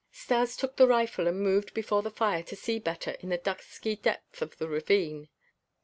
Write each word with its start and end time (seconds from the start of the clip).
Stas 0.11 0.57
took 0.57 0.77
the 0.77 0.87
rifle 0.87 1.27
and 1.27 1.39
moved 1.41 1.75
before 1.75 2.01
the 2.01 2.09
fire 2.09 2.41
to 2.41 2.55
see 2.55 2.79
better 2.79 3.11
in 3.19 3.29
the 3.29 3.37
dusky 3.37 3.95
depth 3.95 4.41
of 4.41 4.57
the 4.57 4.67
ravine. 4.67 5.29